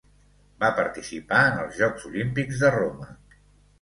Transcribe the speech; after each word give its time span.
Va 0.61 0.69
participar 0.77 1.43
en 1.51 1.61
els 1.65 1.77
Jocs 1.81 2.07
Olímpics 2.13 2.65
de 2.67 2.77
Roma. 2.81 3.11